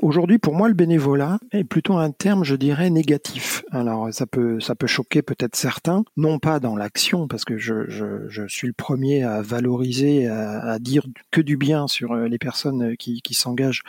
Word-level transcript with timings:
Aujourd'hui, 0.00 0.38
pour 0.38 0.54
moi, 0.54 0.68
le 0.68 0.74
bénévolat 0.74 1.38
est 1.50 1.64
plutôt 1.64 1.98
un 1.98 2.10
terme, 2.12 2.44
je 2.44 2.56
dirais, 2.56 2.88
négatif. 2.88 3.62
Alors, 3.70 4.08
ça 4.12 4.24
peut, 4.24 4.58
choquer 4.86 5.20
peut-être 5.20 5.54
certains, 5.54 6.02
non 6.16 6.38
pas 6.38 6.60
dans 6.60 6.76
l'action, 6.76 7.28
parce 7.28 7.44
que 7.44 7.58
je, 7.58 8.46
suis 8.48 8.66
le 8.66 8.72
premier 8.72 9.22
à 9.22 9.42
valoriser, 9.42 10.28
à, 10.28 10.60
à, 10.60 10.78
dire 10.78 11.06
que 11.30 11.42
du 11.42 11.58
bien 11.58 11.88
sur 11.88 12.12
euh, 12.12 12.26
les 12.26 12.38
personnes 12.38 12.96
qui, 12.96 13.20
qui 13.20 13.34
s'engagent. 13.34 13.82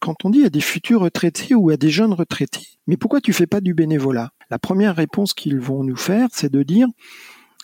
Quand 0.00 0.24
on 0.24 0.30
dit 0.30 0.44
à 0.44 0.48
des 0.48 0.60
futurs 0.60 1.00
retraités 1.00 1.56
ou 1.56 1.70
à 1.70 1.76
des 1.76 1.90
jeunes 1.90 2.12
retraités, 2.12 2.78
mais 2.86 2.96
pourquoi 2.96 3.20
tu 3.20 3.32
fais 3.32 3.48
pas 3.48 3.60
du 3.60 3.74
bénévolat? 3.74 4.30
La 4.48 4.60
première 4.60 4.94
réponse 4.94 5.34
qu'ils 5.34 5.58
vont 5.58 5.82
nous 5.82 5.96
faire, 5.96 6.28
c'est 6.30 6.52
de 6.52 6.62
dire, 6.62 6.86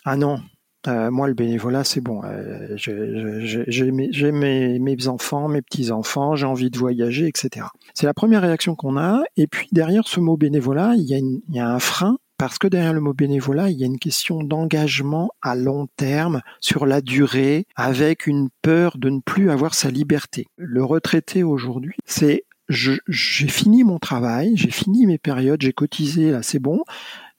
ah 0.03 0.17
non, 0.17 0.41
euh, 0.87 1.11
moi, 1.11 1.27
le 1.27 1.33
bénévolat, 1.33 1.83
c'est 1.83 2.01
bon. 2.01 2.21
Euh, 2.23 2.75
j'ai 2.77 3.91
mes, 3.91 4.79
mes, 4.79 5.07
enfants, 5.07 5.47
mes 5.47 5.61
petits-enfants, 5.61 6.35
j'ai 6.35 6.45
envie 6.45 6.69
de 6.69 6.77
voyager, 6.77 7.27
etc. 7.27 7.65
C'est 7.93 8.05
la 8.05 8.13
première 8.13 8.41
réaction 8.41 8.75
qu'on 8.75 8.97
a. 8.97 9.23
Et 9.35 9.47
puis, 9.47 9.67
derrière 9.71 10.07
ce 10.07 10.19
mot 10.19 10.37
bénévolat, 10.37 10.93
il 10.95 11.03
y, 11.03 11.13
a 11.13 11.17
il 11.17 11.41
y 11.49 11.59
a 11.59 11.69
un 11.69 11.79
frein 11.79 12.17
parce 12.39 12.57
que 12.57 12.67
derrière 12.67 12.93
le 12.93 13.01
mot 13.01 13.13
bénévolat, 13.13 13.69
il 13.69 13.77
y 13.77 13.83
a 13.83 13.85
une 13.85 13.99
question 13.99 14.43
d'engagement 14.43 15.29
à 15.41 15.55
long 15.55 15.87
terme, 15.97 16.41
sur 16.61 16.85
la 16.85 17.01
durée, 17.01 17.67
avec 17.75 18.27
une 18.27 18.47
peur 18.61 18.97
de 18.97 19.09
ne 19.09 19.19
plus 19.19 19.51
avoir 19.51 19.73
sa 19.73 19.91
liberté. 19.91 20.47
Le 20.55 20.81
retraité 20.85 21.43
aujourd'hui, 21.43 21.95
c'est 22.05 22.45
j'ai 22.69 23.01
fini 23.49 23.83
mon 23.83 23.99
travail, 23.99 24.53
j'ai 24.55 24.71
fini 24.71 25.05
mes 25.05 25.17
périodes, 25.17 25.61
j'ai 25.61 25.73
cotisé, 25.73 26.31
là 26.31 26.41
c'est 26.41 26.59
bon, 26.59 26.83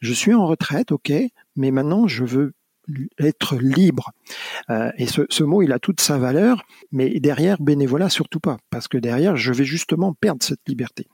je 0.01 0.13
suis 0.13 0.35
en 0.35 0.47
retraite, 0.47 0.93
ok, 0.93 1.13
mais 1.57 1.71
maintenant 1.71 2.07
je 2.07 2.25
veux 2.25 2.53
être 3.19 3.57
libre. 3.57 4.13
Euh, 4.71 4.91
et 4.97 5.07
ce, 5.07 5.43
mot, 5.43 5.63
il 5.63 5.73
a 5.73 5.79
toute 5.79 6.01
sa 6.01 6.19
valeur, 6.19 6.63
mais 6.93 7.19
derrière, 7.21 7.61
bénévolat, 7.61 8.09
surtout 8.09 8.41
pas, 8.41 8.59
parce 8.71 8.89
que 8.89 8.99
derrière, 8.99 9.37
je 9.37 9.53
vais 9.53 9.65
justement 9.65 10.15
perdre 10.15 10.43
cette 10.43 10.61
liberté. 10.67 11.07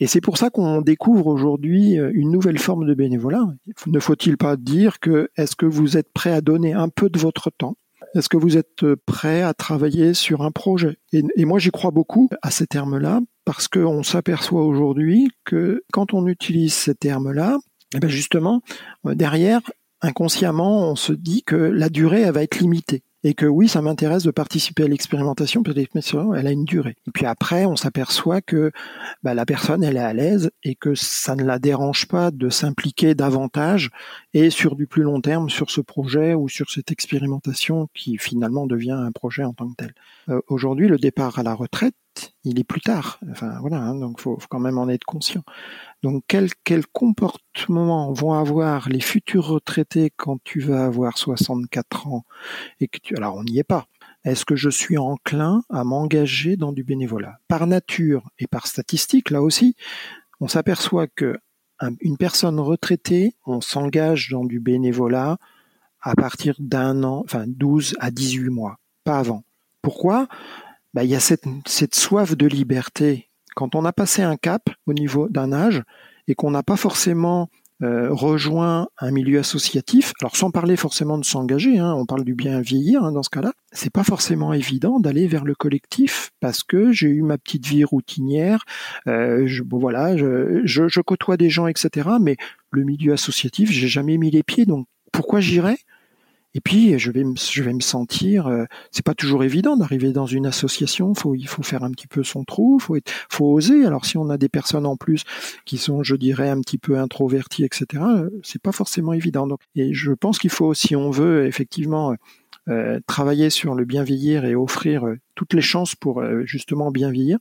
Et 0.00 0.06
c'est 0.06 0.20
pour 0.20 0.38
ça 0.38 0.50
qu'on 0.50 0.80
découvre 0.80 1.26
aujourd'hui 1.26 1.98
euh, 1.98 2.10
une 2.14 2.30
nouvelle 2.30 2.58
forme 2.58 2.86
de 2.86 2.94
bénévolat. 2.94 3.46
Ne 3.86 4.00
faut-il 4.00 4.36
pas 4.36 4.56
dire 4.56 5.00
que 5.00 5.28
est-ce 5.36 5.56
que 5.56 5.66
vous 5.66 5.96
êtes 5.96 6.12
prêt 6.12 6.32
à 6.32 6.40
donner 6.40 6.72
un 6.72 6.88
peu 6.88 7.10
de 7.10 7.18
votre 7.18 7.50
temps? 7.50 7.76
Est-ce 8.14 8.28
que 8.28 8.36
vous 8.36 8.56
êtes 8.58 8.84
prêt 9.06 9.42
à 9.42 9.54
travailler 9.54 10.12
sur 10.12 10.42
un 10.42 10.50
projet? 10.50 10.98
Et, 11.12 11.44
moi, 11.44 11.58
j'y 11.58 11.70
crois 11.70 11.90
beaucoup 11.92 12.28
à 12.42 12.50
ces 12.50 12.66
termes-là 12.66 13.20
parce 13.44 13.68
qu'on 13.68 14.02
s'aperçoit 14.02 14.64
aujourd'hui 14.64 15.30
que 15.44 15.82
quand 15.92 16.12
on 16.12 16.26
utilise 16.26 16.74
ces 16.74 16.94
termes-là, 16.94 17.58
eh 17.94 17.98
ben 17.98 18.08
justement, 18.08 18.62
euh, 19.06 19.14
derrière, 19.14 19.60
inconsciemment, 20.02 20.90
on 20.90 20.96
se 20.96 21.12
dit 21.12 21.42
que 21.42 21.56
la 21.56 21.88
durée, 21.88 22.22
elle 22.22 22.34
va 22.34 22.42
être 22.42 22.58
limitée. 22.58 23.02
Et 23.24 23.34
que 23.34 23.46
oui, 23.46 23.68
ça 23.68 23.82
m'intéresse 23.82 24.24
de 24.24 24.32
participer 24.32 24.82
à 24.82 24.88
l'expérimentation, 24.88 25.62
peut-être 25.62 25.94
mais 25.94 26.00
elle 26.36 26.46
a 26.48 26.50
une 26.50 26.64
durée. 26.64 26.96
Et 27.06 27.12
puis 27.12 27.24
après, 27.24 27.66
on 27.66 27.76
s'aperçoit 27.76 28.40
que 28.40 28.72
bah, 29.22 29.32
la 29.32 29.46
personne, 29.46 29.84
elle 29.84 29.96
est 29.96 30.00
à 30.00 30.12
l'aise 30.12 30.50
et 30.64 30.74
que 30.74 30.96
ça 30.96 31.36
ne 31.36 31.44
la 31.44 31.60
dérange 31.60 32.08
pas 32.08 32.32
de 32.32 32.48
s'impliquer 32.48 33.14
davantage 33.14 33.90
et 34.34 34.50
sur 34.50 34.76
du 34.76 34.86
plus 34.86 35.02
long 35.02 35.20
terme 35.20 35.50
sur 35.50 35.70
ce 35.70 35.80
projet 35.80 36.34
ou 36.34 36.48
sur 36.48 36.70
cette 36.70 36.90
expérimentation 36.90 37.88
qui 37.94 38.16
finalement 38.18 38.66
devient 38.66 38.92
un 38.92 39.12
projet 39.12 39.44
en 39.44 39.52
tant 39.52 39.68
que 39.68 39.74
tel. 39.76 39.94
Euh, 40.28 40.40
Aujourd'hui, 40.48 40.88
le 40.88 40.98
départ 40.98 41.38
à 41.38 41.42
la 41.42 41.54
retraite, 41.54 41.94
il 42.44 42.58
est 42.58 42.64
plus 42.64 42.80
tard. 42.80 43.20
Enfin 43.30 43.58
voilà, 43.60 43.78
hein, 43.78 43.94
donc 43.94 44.20
faut, 44.20 44.38
faut 44.38 44.48
quand 44.48 44.60
même 44.60 44.78
en 44.78 44.88
être 44.88 45.04
conscient. 45.04 45.42
Donc 46.02 46.24
quel, 46.28 46.48
quel 46.64 46.86
comportement 46.86 48.12
vont 48.12 48.32
avoir 48.32 48.88
les 48.88 49.00
futurs 49.00 49.46
retraités 49.46 50.10
quand 50.16 50.38
tu 50.44 50.60
vas 50.60 50.84
avoir 50.84 51.18
64 51.18 52.06
ans 52.08 52.24
et 52.80 52.90
alors 53.16 53.36
on 53.36 53.44
n'y 53.44 53.58
est 53.58 53.64
pas. 53.64 53.86
Est-ce 54.24 54.44
que 54.44 54.56
je 54.56 54.70
suis 54.70 54.98
enclin 54.98 55.64
à 55.68 55.84
m'engager 55.84 56.56
dans 56.56 56.72
du 56.72 56.84
bénévolat? 56.84 57.38
Par 57.48 57.66
nature 57.66 58.30
et 58.38 58.46
par 58.46 58.66
statistique, 58.66 59.30
là 59.30 59.42
aussi, 59.42 59.74
on 60.40 60.48
s'aperçoit 60.48 61.08
que 61.08 61.38
une 62.00 62.16
personne 62.16 62.60
retraitée, 62.60 63.34
on 63.46 63.60
s'engage 63.60 64.28
dans 64.30 64.44
du 64.44 64.60
bénévolat 64.60 65.38
à 66.00 66.14
partir 66.14 66.54
d'un 66.58 67.04
an, 67.04 67.22
enfin 67.24 67.44
12 67.46 67.96
à 68.00 68.10
18 68.10 68.50
mois, 68.50 68.78
pas 69.04 69.18
avant. 69.18 69.44
Pourquoi? 69.82 70.28
Bah, 70.94 71.04
Il 71.04 71.10
y 71.10 71.14
a 71.14 71.20
cette, 71.20 71.44
cette 71.66 71.94
soif 71.94 72.36
de 72.36 72.46
liberté 72.46 73.28
quand 73.54 73.74
on 73.74 73.84
a 73.84 73.92
passé 73.92 74.22
un 74.22 74.36
cap 74.36 74.68
au 74.86 74.94
niveau 74.94 75.28
d'un 75.28 75.52
âge 75.52 75.82
et 76.28 76.34
qu'on 76.34 76.50
n'a 76.50 76.62
pas 76.62 76.76
forcément 76.76 77.48
euh, 77.82 78.08
rejoint 78.12 78.88
un 78.98 79.10
milieu 79.10 79.38
associatif, 79.38 80.12
alors 80.20 80.36
sans 80.36 80.50
parler 80.50 80.76
forcément 80.76 81.18
de 81.18 81.24
s'engager, 81.24 81.78
hein, 81.78 81.94
on 81.96 82.06
parle 82.06 82.24
du 82.24 82.34
bien 82.34 82.60
vieillir 82.60 83.02
hein, 83.02 83.12
dans 83.12 83.22
ce 83.22 83.30
cas-là, 83.30 83.52
c'est 83.72 83.92
pas 83.92 84.04
forcément 84.04 84.52
évident 84.52 85.00
d'aller 85.00 85.26
vers 85.26 85.44
le 85.44 85.54
collectif 85.54 86.30
parce 86.40 86.62
que 86.62 86.92
j'ai 86.92 87.08
eu 87.08 87.22
ma 87.22 87.38
petite 87.38 87.66
vie 87.66 87.84
routinière, 87.84 88.64
euh, 89.08 89.44
je, 89.46 89.62
voilà, 89.68 90.16
je, 90.16 91.00
côtoie 91.00 91.36
des 91.36 91.50
gens, 91.50 91.66
etc. 91.66 92.08
Mais 92.20 92.36
le 92.70 92.84
milieu 92.84 93.12
associatif, 93.12 93.70
j'ai 93.70 93.88
jamais 93.88 94.16
mis 94.16 94.30
les 94.30 94.42
pieds, 94.42 94.64
donc 94.64 94.86
pourquoi 95.12 95.40
j'irais 95.40 95.78
et 96.54 96.60
puis 96.60 96.98
je 96.98 97.10
vais 97.10 97.24
me, 97.24 97.34
je 97.36 97.62
vais 97.62 97.72
me 97.72 97.80
sentir. 97.80 98.46
Euh, 98.46 98.64
c'est 98.90 99.04
pas 99.04 99.14
toujours 99.14 99.44
évident 99.44 99.76
d'arriver 99.76 100.12
dans 100.12 100.26
une 100.26 100.46
association. 100.46 101.14
Faut 101.14 101.34
il 101.34 101.48
faut 101.48 101.62
faire 101.62 101.82
un 101.84 101.90
petit 101.90 102.06
peu 102.06 102.22
son 102.22 102.44
trou. 102.44 102.78
Faut 102.78 102.96
être, 102.96 103.12
faut 103.28 103.52
oser. 103.52 103.84
Alors 103.84 104.04
si 104.04 104.16
on 104.16 104.30
a 104.30 104.38
des 104.38 104.48
personnes 104.48 104.86
en 104.86 104.96
plus 104.96 105.24
qui 105.64 105.78
sont, 105.78 106.02
je 106.02 106.16
dirais, 106.16 106.48
un 106.48 106.60
petit 106.60 106.78
peu 106.78 106.98
introverties, 106.98 107.64
etc. 107.64 107.86
Euh, 108.02 108.30
c'est 108.42 108.62
pas 108.62 108.72
forcément 108.72 109.12
évident. 109.12 109.46
Donc, 109.46 109.60
et 109.74 109.94
je 109.94 110.12
pense 110.12 110.38
qu'il 110.38 110.50
faut, 110.50 110.74
si 110.74 110.96
on 110.96 111.10
veut 111.10 111.46
effectivement 111.46 112.14
euh, 112.68 113.00
travailler 113.08 113.50
sur 113.50 113.74
le 113.74 113.84
bien 113.84 114.04
vieillir 114.04 114.44
et 114.44 114.54
offrir 114.54 115.04
euh, 115.04 115.18
toutes 115.34 115.52
les 115.52 115.60
chances 115.60 115.96
pour 115.96 116.20
euh, 116.20 116.44
justement 116.44 116.92
bien 116.92 117.10
vieillir, 117.10 117.38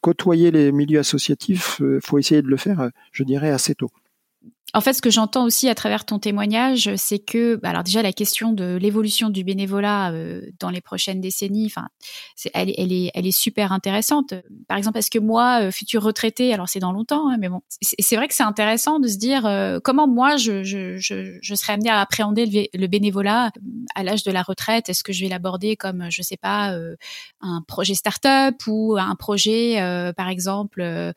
côtoyer 0.00 0.52
les 0.52 0.70
milieux 0.70 1.00
associatifs, 1.00 1.82
faut 2.00 2.18
essayer 2.18 2.40
de 2.40 2.46
le 2.46 2.56
faire, 2.56 2.90
je 3.10 3.24
dirais, 3.24 3.50
assez 3.50 3.74
tôt 3.74 3.90
en 4.72 4.80
fait, 4.80 4.92
ce 4.92 5.02
que 5.02 5.10
j'entends 5.10 5.44
aussi 5.44 5.68
à 5.68 5.74
travers 5.74 6.04
ton 6.04 6.18
témoignage, 6.18 6.90
c'est 6.96 7.18
que, 7.18 7.56
bah, 7.56 7.70
alors 7.70 7.82
déjà 7.82 8.02
la 8.02 8.12
question 8.12 8.52
de 8.52 8.76
l'évolution 8.76 9.28
du 9.28 9.42
bénévolat 9.42 10.12
euh, 10.12 10.42
dans 10.60 10.70
les 10.70 10.80
prochaines 10.80 11.20
décennies, 11.20 11.66
enfin, 11.66 11.88
elle, 12.54 12.70
est, 12.70 13.30
super 13.30 13.72
intéressante. 13.72 14.34
Par 14.68 14.76
exemple, 14.76 14.98
est-ce 14.98 15.10
que 15.10 15.18
moi, 15.18 15.62
euh, 15.62 15.70
futur 15.70 16.02
retraité, 16.02 16.52
alors 16.52 16.68
c'est 16.68 16.78
dans 16.78 16.92
longtemps, 16.92 17.30
hein, 17.30 17.36
mais 17.38 17.48
bon, 17.48 17.62
c'est 17.80 18.16
vrai 18.16 18.28
que 18.28 18.34
c'est 18.34 18.44
intéressant 18.44 19.00
de 19.00 19.08
se 19.08 19.16
dire 19.16 19.46
euh, 19.46 19.78
comment 19.82 20.06
moi 20.06 20.36
je, 20.36 20.62
serais 21.54 21.72
amené 21.72 21.90
à 21.90 22.00
appréhender 22.00 22.70
le, 22.72 22.86
bénévolat 22.86 23.50
à 23.94 24.02
l'âge 24.02 24.22
de 24.22 24.30
la 24.30 24.42
retraite? 24.42 24.88
Est-ce 24.88 25.02
que 25.02 25.12
je 25.12 25.22
vais 25.22 25.28
l'aborder 25.28 25.76
comme, 25.76 26.06
je 26.10 26.22
sais 26.22 26.36
pas, 26.36 26.76
un 27.40 27.62
projet 27.66 27.94
start-up 27.94 28.56
ou 28.66 28.96
un 28.98 29.14
projet, 29.14 29.76
par 30.16 30.28
exemple, 30.28 31.12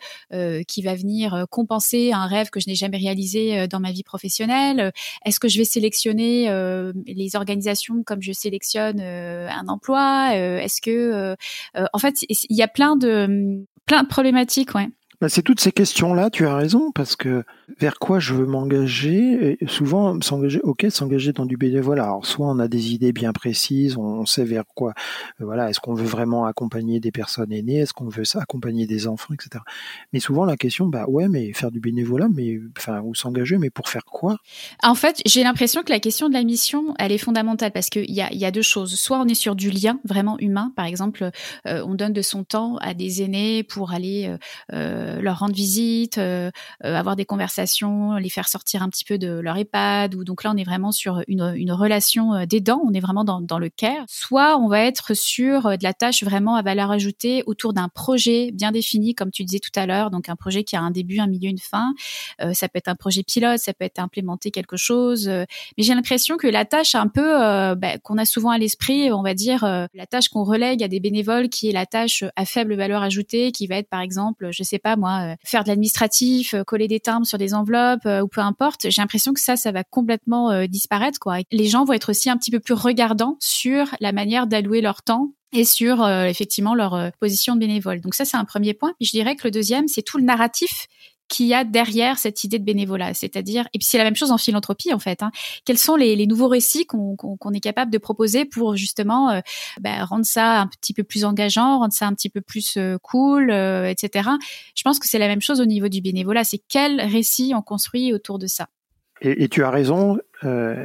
qui 0.68 0.82
va 0.82 0.96
venir 0.96 1.46
compenser 1.50 2.12
un 2.14 2.28
rêve 2.28 2.50
que 2.50 2.60
je 2.60 2.70
n'ai 2.70 2.76
jamais 2.76 2.98
réalisé 2.98 3.43
euh, 3.52 3.68
dans 3.68 3.80
ma 3.80 3.92
vie 3.92 4.04
professionnelle 4.04 4.92
Est-ce 5.26 5.40
que 5.40 5.48
je 5.48 5.58
vais 5.58 5.66
sélectionner 5.66 6.50
euh, 6.50 6.94
les 7.06 7.36
organisations 7.36 8.04
comme 8.04 8.22
je 8.22 8.32
sélectionne 8.32 9.00
euh, 9.02 9.48
un 9.50 9.68
emploi 9.68 10.34
Est-ce 10.34 10.82
que, 10.82 11.36
en 11.76 12.00
fait, 12.00 12.24
il 12.30 12.56
y 12.56 12.62
a 12.62 12.68
plein 12.68 12.96
de 12.96 13.66
plein 13.86 14.04
de 14.04 14.08
problématiques, 14.08 14.76
ouais. 14.76 14.90
Bah, 15.24 15.30
c'est 15.30 15.42
toutes 15.42 15.62
ces 15.62 15.72
questions-là, 15.72 16.30
tu 16.30 16.46
as 16.46 16.56
raison, 16.56 16.92
parce 16.92 17.16
que 17.16 17.44
vers 17.80 18.00
quoi 18.00 18.20
je 18.20 18.34
veux 18.34 18.46
m'engager, 18.46 19.58
souvent 19.68 20.20
s'engager, 20.22 20.60
ok, 20.62 20.86
s'engager 20.90 21.34
dans 21.34 21.46
du 21.46 21.58
bénévolat. 21.58 22.04
Alors 22.04 22.26
soit 22.26 22.48
on 22.48 22.60
a 22.60 22.68
des 22.68 22.94
idées 22.94 23.12
bien 23.12 23.34
précises, 23.34 23.98
on 23.98 24.26
sait 24.26 24.44
vers 24.44 24.64
quoi, 24.76 24.94
euh, 25.42 25.46
voilà, 25.46 25.70
est-ce 25.70 25.80
qu'on 25.80 25.94
veut 25.94 26.06
vraiment 26.06 26.46
accompagner 26.46 27.00
des 27.00 27.12
personnes 27.12 27.52
aînées, 27.52 27.80
est-ce 27.80 27.94
qu'on 27.94 28.10
veut 28.10 28.24
accompagner 28.36 28.88
des 28.88 29.08
enfants, 29.08 29.34
etc. 29.34 29.64
Mais 30.12 30.20
souvent 30.20 30.46
la 30.46 30.58
question, 30.58 30.88
bah 30.88 31.06
ouais, 31.08 31.28
mais 31.28 31.54
faire 31.54 31.72
du 31.72 31.80
bénévolat, 31.80 32.28
mais 32.34 32.60
enfin 32.78 33.02
ou 33.02 33.16
s'engager, 33.16 33.58
mais 33.58 33.70
pour 33.70 33.90
faire 33.90 34.06
quoi? 34.06 34.38
En 34.82 34.96
fait, 34.96 35.22
j'ai 35.26 35.44
l'impression 35.44 35.84
que 35.84 35.92
la 35.92 36.00
question 36.00 36.30
de 36.30 36.34
la 36.34 36.44
mission, 36.44 36.94
elle 37.00 37.12
est 37.12 37.18
fondamentale 37.18 37.72
parce 37.72 37.90
qu'il 37.90 38.12
y 38.12 38.22
a, 38.22 38.52
deux 38.52 38.62
choses. 38.62 38.96
Soit 38.96 39.20
on 39.20 39.28
est 39.28 39.34
sur 39.34 39.56
du 39.56 39.72
lien 39.72 40.00
vraiment 40.04 40.38
humain, 40.40 40.72
par 40.76 40.86
exemple, 40.86 41.32
euh, 41.68 41.84
on 41.88 41.96
donne 41.96 42.14
de 42.14 42.22
son 42.22 42.44
temps 42.44 42.78
à 42.78 42.94
des 42.94 43.24
aînés 43.24 43.64
pour 43.64 43.94
aller 43.94 44.36
euh, 44.74 45.22
leur 45.22 45.40
rendre 45.40 45.56
visite, 45.56 46.20
avoir 46.82 47.16
des 47.16 47.26
conversations, 47.26 47.63
les 48.20 48.30
faire 48.30 48.48
sortir 48.48 48.84
un 48.84 48.90
petit 48.90 49.06
peu 49.06 49.18
de 49.18 49.40
leur 49.40 49.58
EHPAD. 49.58 50.16
Ou 50.16 50.24
donc 50.24 50.44
là, 50.44 50.52
on 50.54 50.58
est 50.58 50.64
vraiment 50.64 50.92
sur 50.92 51.22
une, 51.28 51.54
une 51.56 51.72
relation 51.72 52.46
d'aidant. 52.46 52.82
On 52.86 52.94
est 52.94 53.00
vraiment 53.00 53.24
dans, 53.24 53.60
le 53.60 53.70
care. 53.70 54.04
Soit 54.08 54.58
on 54.58 54.68
va 54.68 54.82
être 54.82 55.14
sur 55.14 55.78
de 55.78 55.84
la 55.84 55.94
tâche 55.94 56.24
vraiment 56.24 56.56
à 56.56 56.62
valeur 56.62 56.92
ajoutée 56.92 57.44
autour 57.46 57.74
d'un 57.74 57.88
projet 57.88 58.52
bien 58.52 58.72
défini, 58.72 59.14
comme 59.14 59.32
tu 59.32 59.44
disais 59.44 59.60
tout 59.60 59.72
à 59.76 59.86
l'heure. 59.86 60.10
Donc 60.10 60.30
un 60.30 60.36
projet 60.36 60.64
qui 60.64 60.76
a 60.76 60.82
un 60.82 60.92
début, 60.92 61.20
un 61.20 61.28
milieu, 61.28 61.50
une 61.50 61.60
fin. 61.60 61.94
ça 62.54 62.68
peut 62.68 62.78
être 62.78 62.88
un 62.88 62.96
projet 62.96 63.24
pilote, 63.24 63.60
ça 63.60 63.74
peut 63.74 63.86
être 63.86 64.00
implémenter 64.00 64.52
quelque 64.52 64.78
chose. 64.78 65.28
mais 65.28 65.48
j'ai 65.78 65.94
l'impression 65.94 66.38
que 66.38 66.48
la 66.48 66.66
tâche 66.66 66.96
un 66.96 67.08
peu 67.08 67.38
bah, 67.76 67.98
qu'on 68.02 68.18
a 68.18 68.26
souvent 68.26 68.50
à 68.50 68.58
l'esprit, 68.58 69.12
on 69.12 69.22
va 69.22 69.34
dire 69.34 69.64
la 69.94 70.06
tâche 70.08 70.30
qu'on 70.30 70.44
relègue 70.44 70.84
à 70.84 70.88
des 70.88 71.00
bénévoles, 71.00 71.50
qui 71.50 71.70
est 71.70 71.74
la 71.74 71.86
tâche 71.86 72.24
à 72.36 72.46
faible 72.46 72.76
valeur 72.76 73.02
ajoutée, 73.02 73.52
qui 73.52 73.68
va 73.68 73.78
être 73.78 73.90
par 73.90 74.02
exemple, 74.02 74.50
je 74.52 74.64
sais 74.64 74.80
pas 74.80 74.96
moi, 74.96 75.34
euh, 75.34 75.36
faire 75.44 75.64
de 75.64 75.70
l'administratif, 75.70 76.54
euh, 76.54 76.64
coller 76.64 76.88
des 76.88 77.00
timbres 77.00 77.26
sur 77.26 77.38
des 77.38 77.43
enveloppes 77.52 78.06
ou 78.06 78.28
peu 78.28 78.42
importe. 78.42 78.90
J'ai 78.90 79.02
l'impression 79.02 79.34
que 79.34 79.40
ça, 79.40 79.56
ça 79.56 79.72
va 79.72 79.84
complètement 79.84 80.66
disparaître. 80.68 81.20
Quoi. 81.20 81.40
Les 81.52 81.66
gens 81.66 81.84
vont 81.84 81.94
être 81.94 82.10
aussi 82.10 82.30
un 82.30 82.38
petit 82.38 82.52
peu 82.52 82.60
plus 82.60 82.74
regardants 82.74 83.38
sur 83.40 83.88
la 84.00 84.12
manière 84.12 84.48
d'allouer 84.48 84.82
leur 84.82 85.04
temps 85.04 85.34
et 85.52 85.66
sur 85.66 86.08
effectivement 86.08 86.74
leur 86.74 87.12
position 87.20 87.56
de 87.56 87.60
bénévole. 87.60 88.02
Donc 88.02 88.16
ça, 88.16 88.26
c'est 88.26 88.38
un 88.38 88.46
premier 88.46 88.74
point. 88.74 88.94
Je 89.02 89.12
dirais 89.12 89.36
que 89.36 89.46
le 89.46 89.52
deuxième, 89.52 89.88
c'est 89.88 90.02
tout 90.02 90.18
le 90.18 90.24
narratif 90.24 90.88
qu'il 91.34 91.48
y 91.48 91.54
a 91.54 91.64
derrière 91.64 92.20
cette 92.20 92.44
idée 92.44 92.60
de 92.60 92.64
bénévolat. 92.64 93.14
C'est-à-dire, 93.14 93.68
et 93.74 93.80
puis 93.80 93.88
c'est 93.88 93.98
la 93.98 94.04
même 94.04 94.16
chose 94.16 94.32
en 94.32 94.38
philanthropie 94.38 94.94
en 94.94 95.00
fait. 95.00 95.24
Hein. 95.24 95.32
Quels 95.66 95.80
sont 95.80 95.96
les, 95.96 96.28
nouveaux 96.28 96.48
récits 96.48 96.86
qu'on 96.86 97.52
est 97.54 97.60
capable 97.60 97.92
de 97.92 97.98
proposer 97.98 98.46
pour 98.46 98.76
justement 98.76 99.32
euh, 99.32 99.40
bah, 99.82 100.06
rendre 100.06 100.26
ça 100.26 100.62
un 100.62 100.68
petit 100.68 100.94
peu 100.94 101.04
plus 101.04 101.26
engageant, 101.26 101.80
rendre 101.80 101.94
ça 101.94 102.08
un 102.08 102.14
petit 102.14 102.30
peu 102.30 102.40
plus 102.40 102.78
euh, 102.78 102.98
cool, 103.02 103.52
euh, 103.52 103.90
etc. 103.90 104.30
Je 104.76 104.84
pense 104.84 105.00
que 105.00 105.08
c'est 105.08 105.20
la 105.20 105.28
même 105.28 105.42
chose 105.42 105.60
au 105.60 105.66
niveau 105.66 105.90
du 105.90 106.02
bénévolat. 106.02 106.44
C'est 106.44 106.62
quel 106.70 107.02
récit 107.02 107.54
on 107.56 107.62
construit 107.62 108.14
autour 108.14 108.38
de 108.40 108.48
ça? 108.48 108.68
Et, 109.22 109.48
tu 109.48 109.64
as 109.64 109.70
raison, 109.70 110.18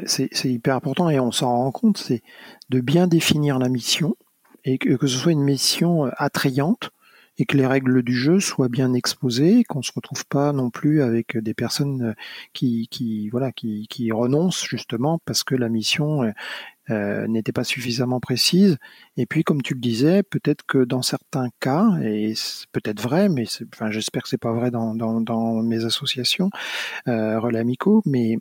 c'est 0.06 0.30
hyper 0.44 0.76
important 0.76 1.10
et 1.10 1.18
on 1.18 1.32
s'en 1.32 1.56
rend 1.56 1.72
compte, 1.72 1.98
c'est 1.98 2.22
de 2.68 2.80
bien 2.80 3.08
définir 3.08 3.58
la 3.58 3.68
mission 3.68 4.14
et 4.64 4.78
que, 4.78 4.90
que 4.94 5.08
ce 5.08 5.18
soit 5.18 5.32
une 5.32 5.42
mission 5.42 6.08
attrayante 6.16 6.90
et 7.38 7.46
que 7.46 7.56
les 7.56 7.66
règles 7.66 8.02
du 8.02 8.14
jeu 8.14 8.40
soient 8.40 8.68
bien 8.68 8.92
exposées, 8.94 9.64
qu'on 9.64 9.82
se 9.82 9.92
retrouve 9.94 10.26
pas 10.26 10.52
non 10.52 10.70
plus 10.70 11.02
avec 11.02 11.36
des 11.38 11.54
personnes 11.54 12.14
qui, 12.52 12.88
qui 12.90 13.28
voilà, 13.30 13.52
qui, 13.52 13.86
qui 13.88 14.12
renoncent 14.12 14.64
justement 14.66 15.18
parce 15.24 15.44
que 15.44 15.54
la 15.54 15.68
mission 15.68 16.24
euh, 16.24 16.32
euh, 16.90 17.26
n'était 17.26 17.52
pas 17.52 17.64
suffisamment 17.64 18.18
précise. 18.18 18.78
Et 19.16 19.26
puis, 19.26 19.44
comme 19.44 19.62
tu 19.62 19.74
le 19.74 19.80
disais, 19.80 20.22
peut-être 20.22 20.64
que 20.66 20.84
dans 20.84 21.02
certains 21.02 21.48
cas, 21.60 21.86
et 22.02 22.32
c'est 22.34 22.66
peut-être 22.72 23.00
vrai, 23.00 23.28
mais 23.28 23.44
enfin, 23.74 23.90
j'espère 23.90 24.22
que 24.22 24.28
c'est 24.30 24.38
pas 24.38 24.52
vrai 24.52 24.70
dans, 24.70 24.94
dans, 24.94 25.62
mes 25.62 25.84
associations 25.84 26.50
euh, 27.08 27.40
mais 28.06 28.38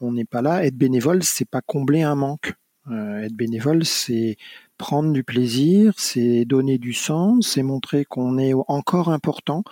on 0.00 0.12
n'est 0.12 0.24
pas 0.24 0.42
là. 0.42 0.64
Être 0.64 0.76
bénévole, 0.76 1.22
c'est 1.22 1.48
pas 1.48 1.60
combler 1.60 2.02
un 2.02 2.16
manque. 2.16 2.54
Euh, 2.88 3.22
être 3.22 3.34
bénévole, 3.34 3.84
c'est 3.84 4.36
prendre 4.78 5.12
du 5.12 5.22
plaisir, 5.22 5.92
c'est 5.98 6.44
donner 6.44 6.78
du 6.78 6.92
sens, 6.94 7.48
c'est 7.48 7.62
montrer 7.62 8.04
qu'on 8.04 8.38
est 8.38 8.54
encore 8.68 9.10
important 9.10 9.62